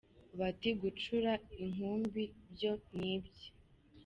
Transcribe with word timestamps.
Bati 0.39 0.69
gucura 0.81 1.31
inkumbi 1.63 2.23
byo 2.53 2.71
ni 2.97 3.07
ibye 3.15 3.49